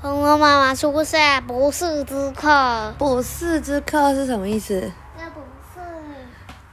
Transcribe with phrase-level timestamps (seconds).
[0.00, 4.92] 恐龙妈妈出现不速之客，不是之客是什么意思？
[5.16, 5.40] 那不
[5.72, 5.80] 是，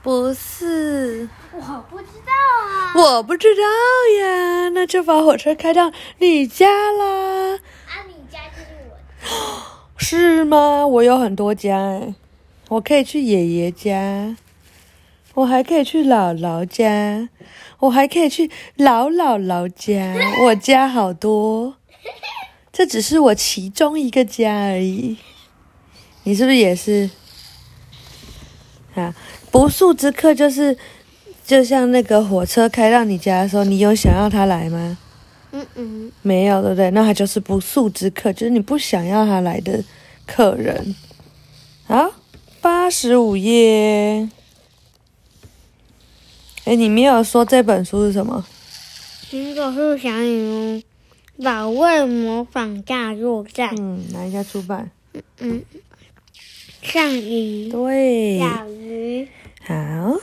[0.02, 2.32] 不是，我不知道
[2.66, 2.92] 啊。
[2.94, 3.62] 我不知道
[4.20, 4.68] 呀。
[4.74, 7.54] 那就把火车开到你家啦。
[7.54, 9.96] 啊，你家就是我。
[9.96, 10.86] 是吗？
[10.86, 12.14] 我有很多家哎，
[12.68, 14.36] 我可以去爷爷家，
[15.34, 17.28] 我还可以去姥姥家，
[17.78, 21.74] 我还可以去老姥姥家， 我家好多。
[22.70, 25.16] 这只是我其中一个家而已。
[26.24, 27.08] 你是不是也是？
[28.94, 29.14] 啊，
[29.50, 30.76] 不速之客就是，
[31.46, 34.98] 就像那个火车开到你家的时候，你有想要他来吗？
[35.52, 36.90] 嗯嗯，没有，对不对？
[36.90, 39.82] 那他就是不速之客，就是你不想要他来的
[40.26, 40.94] 客人。
[41.86, 42.10] 好，
[42.60, 44.28] 八十五页。
[46.64, 48.44] 哎，你没有说这本书是什么？
[49.30, 53.74] 苹果树小女巫，保卫模仿大作战。
[53.78, 54.90] 嗯，哪一家出版？
[55.38, 55.62] 嗯，
[56.82, 59.28] 上鱼，对，小鱼，
[59.66, 60.20] 好。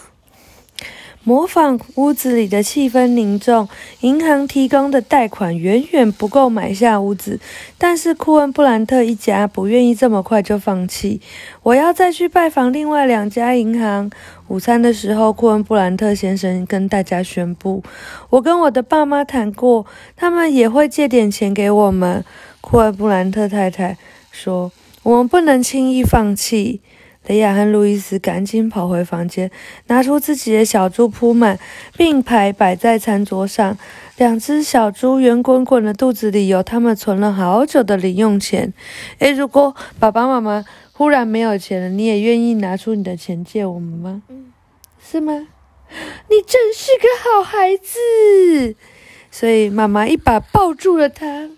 [1.30, 7.40] 模仿屋子里的气氛凝重，银行提供的贷款远远不够买下屋子，
[7.78, 11.22] 但是库恩布兰特一家不愿意这么快就放弃。
[11.62, 14.10] 我要再去拜访另外两家银行。
[14.48, 17.84] 午餐的时候，库恩布兰特先生跟大家宣布
[18.32, 22.26] ：“我跟我的爸妈谈过，他们也会借点钱给我们。”
[22.60, 23.96] 库恩布兰特太太
[24.32, 24.72] 说
[25.04, 26.82] ：“我们不能轻易放弃。”
[27.30, 29.52] 雷亚和路易斯赶紧跑回房间，
[29.86, 31.60] 拿出自己的小猪铺满，
[31.96, 33.78] 并排摆在餐桌上。
[34.18, 38.74] 两只小猪圆滚滚的肚子里有他们存了好久的零用钱。
[39.20, 44.24] 诶，如果爸爸妈妈忽然没有钱了，你也愿意拿出你的钱借我们吗？
[44.30, 44.52] 嗯，
[45.00, 45.48] 是吗？
[46.30, 48.76] 你真是个好孩子。
[49.30, 51.52] 所以妈妈一把抱住了他。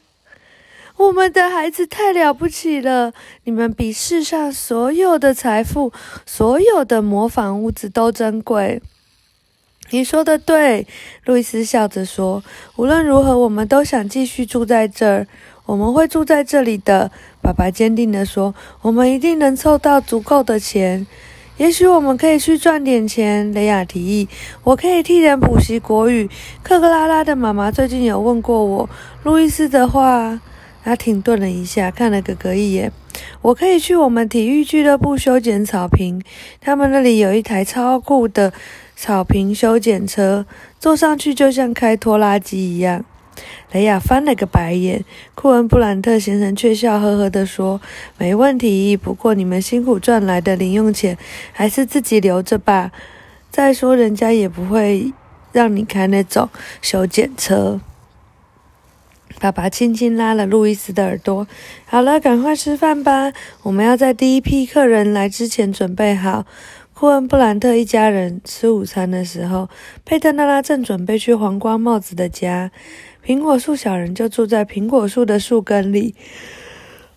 [0.98, 3.14] 我们的孩子太了不起了！
[3.46, 5.92] 你们比世上所有的财富、
[6.26, 8.82] 所有的模仿屋子都珍贵。
[9.90, 10.86] 你说的对，
[11.26, 12.44] 路易斯笑着说。
[12.76, 15.28] 无论如何，我们都想继续住在这儿。
[15.66, 18.54] 我们会住在这里的，爸爸坚定地说。
[18.82, 21.08] 我们一定能凑到足够的钱。
[21.58, 24.28] 也许我们可以去赚点钱，雷亚提议。
[24.64, 26.30] 我可以替人补习国语。
[26.64, 28.90] 克克拉拉的妈妈最近有问过我，
[29.24, 30.40] 路易斯的话。
[30.84, 32.92] 他停顿了一下，看了哥哥一眼。
[33.42, 36.22] 我可以去我们体育俱乐部修剪草坪，
[36.60, 38.54] 他们那里有一台超酷的
[38.96, 40.46] 草坪修剪车，
[40.80, 43.04] 坐上去就像开拖拉机一样。
[43.72, 45.04] 雷亚翻了个白眼，
[45.36, 47.82] 库恩布兰特先生却笑呵呵地说
[48.18, 51.18] ：“没问题，不过你们辛苦赚来的零用钱
[51.52, 52.92] 还是自己留着吧。
[53.50, 55.14] 再说，人家也不会
[55.52, 56.50] 让你开那种
[56.82, 57.80] 修剪车。”
[59.40, 61.48] 爸爸轻轻拉了路易斯的耳朵。
[61.86, 63.32] 好了，赶快吃饭吧！
[63.64, 66.46] 我们要在第一批客人来之前准备好。
[66.94, 69.70] 库恩布兰特一家人吃午餐的时候，
[70.06, 72.70] 佩特娜拉正准备去黄瓜帽子的家。
[73.26, 76.14] 苹果树小人就住在苹果树的树根里。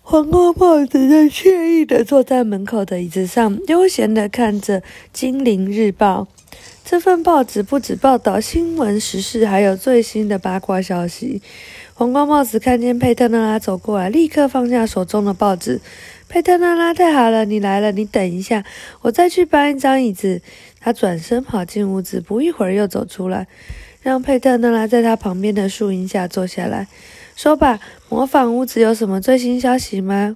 [0.01, 6.27] 黄瓜帽子正惬意地坐在门口的椅子上，悠闲地看着《精灵日报》。
[6.83, 11.41] 这份报纸不止报道新闻时事，还有最新的八卦消息。
[11.93, 15.81] 黄瓜帽子看见佩特纳拉走过来，立刻放下手中的报纸。
[16.27, 17.91] 佩特纳拉，太好了，你来了！
[17.91, 18.63] 你等一下，
[19.01, 20.41] 我再去搬一张椅子。
[20.79, 23.47] 他转身跑进屋子，不一会儿又走出来，
[24.01, 26.87] 让佩特纳拉在他旁边的树荫下坐下来，
[27.35, 30.35] 说吧，模仿屋子有什么最新消息吗？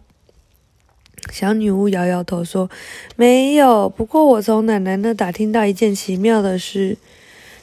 [1.32, 2.70] 小女巫摇摇头说
[3.16, 3.90] ：“没有。
[3.90, 6.98] 不过我从奶奶那打听到一件奇妙的事。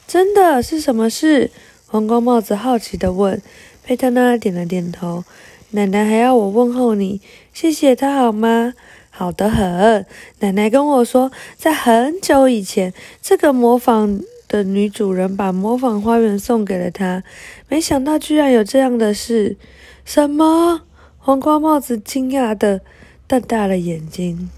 [0.07, 1.51] 真的是什么事？”
[1.87, 3.41] 黄瓜帽子好奇地问。
[3.83, 5.23] 佩特纳点了点头。
[5.71, 7.21] 奶奶还要我问候你，
[7.53, 8.73] 谢谢她好吗？
[9.09, 10.05] 好的很。
[10.39, 17.23] 奶奶跟我说，在很久以前，这个模仿的女主人把模仿花园送给了她。
[17.67, 19.57] 没想到居然有这样的事。
[20.05, 20.81] 什么？
[21.17, 22.79] 黄瓜帽子惊讶的
[23.27, 24.49] 瞪大了眼睛。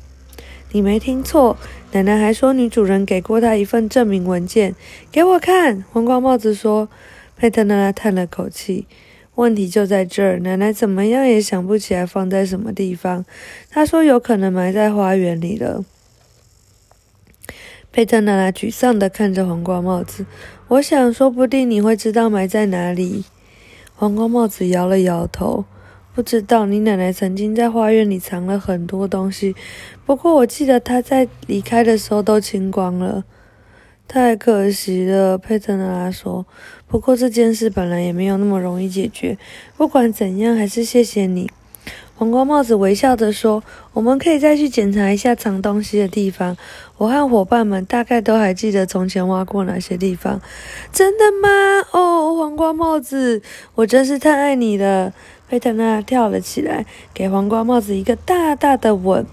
[0.72, 1.58] 你没听错，
[1.92, 4.76] 奶奶还说女主人给过她一份证明文件，
[5.12, 5.84] 给我看。
[5.92, 6.88] 黄瓜帽子说。
[7.36, 8.86] 佩特娜拉叹了口气。
[9.36, 13.24] 问题就在这儿，奶奶怎么样也想不起来放在什么地方。
[13.70, 15.86] 她说有可能埋在花园里了。
[17.94, 20.26] 佩特娜拉沮丧地看着黄瓜帽子。
[20.68, 23.24] 我想，说不定你会知道埋在哪里。
[23.96, 25.64] 黄瓜帽子摇了摇头。
[26.14, 29.56] 不知道，你奶奶曾经在花园里藏了很多东西，
[30.06, 33.24] 不过我记得她在离开的时候都清光了。
[34.08, 36.46] 太可惜了，佩特纳拉说。
[36.88, 39.38] 不过这件事本来也没有那么容易解决。
[39.78, 41.50] 不管怎样，还是谢谢你。
[42.16, 43.64] 黄瓜帽子微笑着说
[43.94, 46.58] ：“我们可以再去检查一下藏东西的地方。
[46.98, 50.42] 我和伙伴们大概都还记得从前挖过哪些地方。”
[50.92, 51.48] 真的吗？
[51.92, 53.42] 哦，黄瓜帽子，
[53.76, 55.14] 我真是太爱你了！
[55.50, 59.26] 佩特纳跳了起来，给黄瓜帽子一个大大的吻。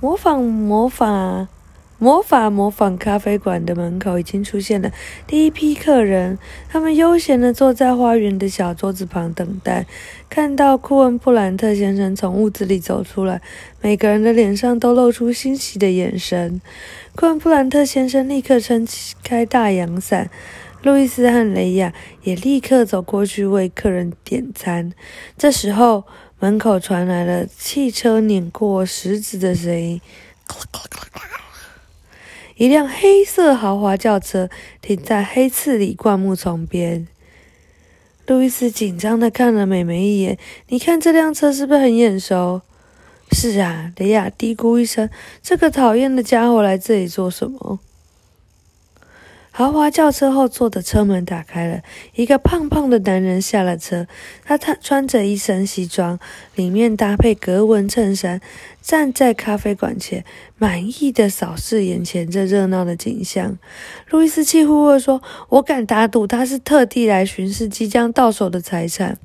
[0.00, 1.48] 模仿，模仿。
[2.02, 4.90] 魔法模仿咖啡馆的门口已经出现了
[5.26, 6.38] 第一批客人，
[6.70, 9.84] 他们悠闲地坐在花园的小桌子旁等待。
[10.30, 13.42] 看到库恩布兰特先生从屋子里走出来，
[13.82, 16.62] 每个人的脸上都露出欣喜的眼神。
[17.14, 20.30] 库恩布兰特先生立刻撑起开大阳伞，
[20.82, 21.92] 路易斯和雷亚
[22.22, 24.92] 也立刻走过去为客人点餐。
[25.36, 26.04] 这时候，
[26.38, 30.00] 门口传来了汽车碾过石子的声音。
[32.56, 34.48] 一辆黑色豪华轿车
[34.80, 37.06] 停在黑刺里灌木丛边。
[38.26, 40.38] 路易斯紧张的看了美美一眼
[40.68, 42.62] ：“你看这辆车是不是很眼熟
[43.32, 45.10] ？”“是啊。”雷亚嘀咕一声
[45.42, 47.80] ，“这个讨厌的家伙来这里做什么？”
[49.52, 51.82] 豪华轿车后座的车门打开了，
[52.14, 54.06] 一个胖胖的男人下了车。
[54.44, 56.18] 他他穿着一身西装，
[56.54, 58.40] 里面搭配格纹衬衫，
[58.80, 60.24] 站在咖啡馆前，
[60.56, 63.58] 满意的扫视眼前这热闹的景象。
[64.08, 65.20] 路易斯气呼呼地说
[65.50, 69.18] ：“我敢打赌，他是特地来巡视即将到手的财产。”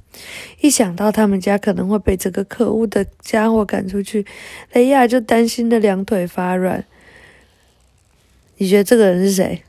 [0.59, 4.25] 一想到他们家可能会被这个可恶的家伙赶出去，
[4.73, 6.83] 雷亚就担心的两腿发软。
[8.57, 9.61] 你觉得这个人是谁？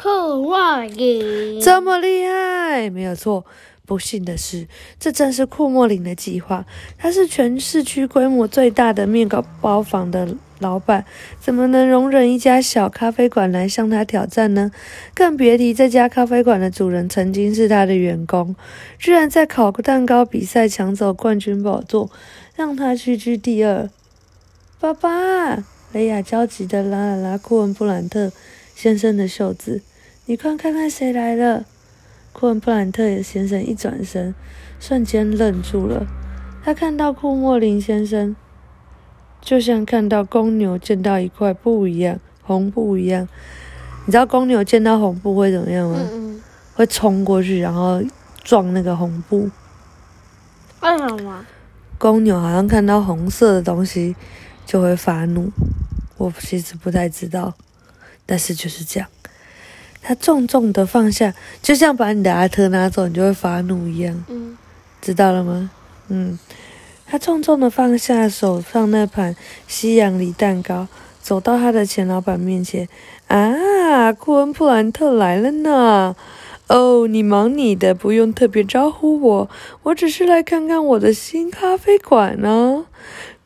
[0.00, 0.08] 库
[0.44, 3.44] 莫林这么厉害，没有错。
[3.84, 4.68] 不幸的是，
[5.00, 6.64] 这正是库莫林的计划。
[6.96, 9.28] 他是全市区规模最大的面
[9.60, 10.28] 包房的
[10.60, 11.04] 老板，
[11.40, 14.70] 怎么能容忍一家小咖啡馆来向他挑战呢？
[15.14, 18.54] 更别提这家咖啡馆的主人曾经是他的员工，
[19.00, 22.08] 居然在烤蛋糕比赛抢走冠军宝座，
[22.54, 23.90] 让他屈居第二。
[24.78, 28.30] 爸爸，雷亚焦急地拉了拉库恩布兰特
[28.76, 29.80] 先生的袖子。
[30.30, 31.64] 你快看看谁来了！
[32.34, 34.34] 库恩布兰特先生一转身，
[34.78, 36.06] 瞬间愣住了。
[36.62, 38.36] 他看到库莫林先生，
[39.40, 43.26] 就像看到公牛见到一块布一样，红布一样。
[44.04, 45.98] 你知道公牛见到红布会怎么样吗？
[46.74, 48.02] 会冲过去，然后
[48.44, 49.48] 撞那个红布。
[50.82, 51.42] 为什么？
[51.96, 54.14] 公牛好像看到红色的东西
[54.66, 55.50] 就会发怒。
[56.18, 57.54] 我其实不太知道，
[58.26, 59.08] 但是就是这样。
[60.02, 64.24] 他重重的放下，就像把你的阿特拿走，你就会发怒一样。
[64.28, 64.56] 嗯，
[65.00, 65.70] 知道了吗？
[66.08, 66.38] 嗯，
[67.06, 69.36] 他重重的放下手上那盘
[69.66, 70.88] 西洋梨蛋糕，
[71.20, 72.88] 走到他的前老板面前。
[73.26, 76.16] 啊，库恩布兰特来了呢！
[76.68, 79.50] 哦，你忙你的，不用特别招呼我，
[79.84, 82.86] 我只是来看看我的新咖啡馆呢。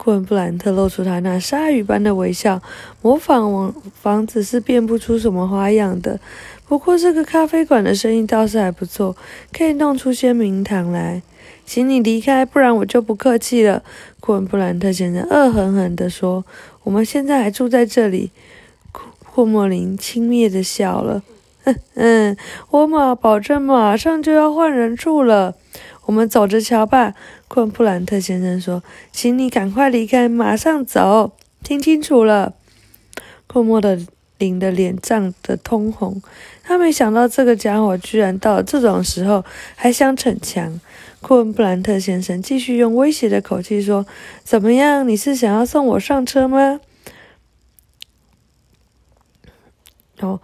[0.03, 2.61] 库恩布兰特露出他那鲨鱼般的微笑，
[3.03, 6.19] 模仿王房子是变不出什么花样的。
[6.67, 9.17] 不过这个咖啡馆的生意倒是还不错，
[9.53, 11.23] 可以弄出些名堂来。
[11.65, 13.85] 请你离开，不然我就不客气了。
[14.19, 16.45] 库恩布兰特先生恶狠狠地说
[16.83, 18.33] ：“我们现在还住在这里。”
[18.91, 19.03] 库
[19.33, 21.23] 库莫林轻蔑地笑了
[21.65, 22.37] ：“哼 嗯，
[22.71, 25.55] 我马保证马上就要换人住了。
[26.07, 27.15] 我们走着瞧吧。”
[27.49, 28.83] 昆布兰特先生说
[29.13, 31.33] ：“请你赶快离开，马上走。
[31.63, 32.55] 听清楚了。”
[33.47, 33.99] 库莫的
[34.39, 36.23] 林的脸涨得通红，
[36.65, 39.45] 他没想到这个家伙居然到了这种时候
[39.77, 40.81] 还想逞强。
[41.21, 44.05] 库恩布兰特先生继续用威胁的口气说
[44.43, 45.07] ：“怎么样？
[45.07, 46.81] 你是想要送我上车吗
[50.19, 50.41] ？”“哦，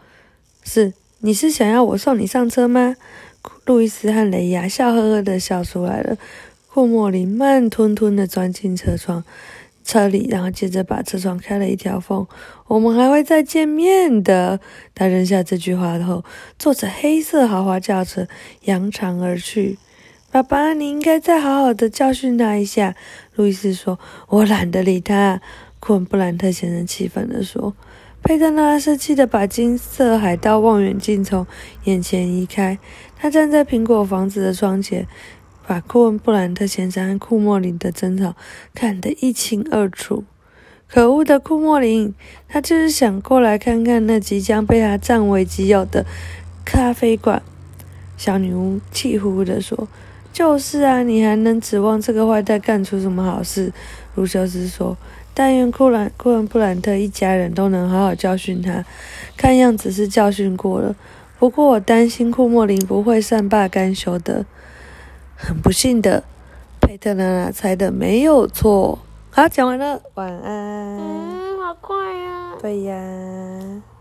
[0.62, 0.92] 是。
[1.20, 2.96] 你是想要我送你上车吗？”
[3.64, 6.16] 路易斯和雷亚笑呵呵的笑出来了。
[6.70, 9.24] 库莫林慢吞吞地钻进车窗、
[9.84, 12.26] 车里，然后接着把车窗开了一条缝。
[12.66, 14.60] 我们还会再见面的。
[14.94, 16.24] 他扔下这句话后，
[16.58, 18.26] 坐着黑色豪华轿车
[18.62, 19.78] 扬长而去。
[20.30, 22.94] 爸爸，你应该再好好的教训他一下。
[23.34, 23.98] 路易斯说
[24.28, 25.40] ：“我懒得理他。”
[25.80, 27.74] 库布兰特先生气愤地说。
[28.28, 31.46] 佩特拉生气地把金色海盗望远镜从
[31.84, 32.78] 眼前移开。
[33.16, 35.06] 他站在苹果房子的窗前。
[35.66, 38.34] 把库恩布兰特先生和库莫林的争吵
[38.74, 40.24] 看得一清二楚。
[40.88, 42.14] 可恶的库莫林，
[42.46, 46.04] 他就是想过来看看那即将被他占为己有的
[46.66, 47.42] 咖啡馆。
[48.18, 49.88] 小女巫气呼呼地说
[50.34, 53.72] ：“就是啊，你还能指望这个坏蛋干出什么好事？”
[54.16, 54.96] 卢修斯说
[55.38, 58.84] ：“但愿库兰库恩布兰特一家人都能好好教训他。
[59.36, 60.96] 看样子是教训过了，
[61.38, 64.44] 不过我担心库莫林不会善罢甘休的。
[65.36, 66.24] 很不幸的，
[66.80, 68.98] 佩特娜娜猜的没有错。
[69.30, 70.98] 好，讲完了，晚安。
[70.98, 72.54] 嗯，好快呀。
[72.60, 73.82] 对呀。